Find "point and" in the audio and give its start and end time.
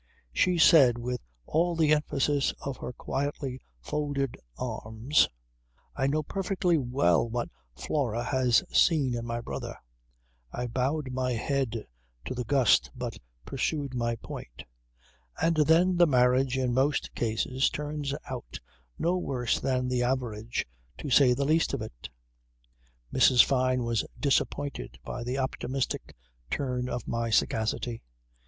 14.15-15.57